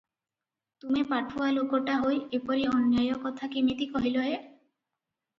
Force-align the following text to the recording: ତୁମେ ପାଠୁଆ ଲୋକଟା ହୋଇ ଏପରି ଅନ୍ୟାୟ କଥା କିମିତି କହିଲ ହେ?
ତୁମେ 0.83 1.01
ପାଠୁଆ 1.09 1.49
ଲୋକଟା 1.57 1.97
ହୋଇ 2.05 2.17
ଏପରି 2.37 2.63
ଅନ୍ୟାୟ 2.69 3.11
କଥା 3.25 3.49
କିମିତି 3.57 3.89
କହିଲ 3.91 4.25
ହେ? 4.29 4.41